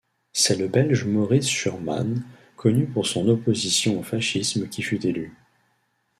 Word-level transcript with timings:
C'est 0.33 0.55
le 0.55 0.67
Belge 0.67 1.03
Maurice 1.05 1.47
Schurmans, 1.47 2.23
connu 2.55 2.87
pour 2.87 3.05
son 3.05 3.27
opposition 3.27 3.99
au 3.99 4.01
fascisme 4.01 4.67
qui 4.67 4.81
fut 4.81 5.05
élu. 5.05 5.31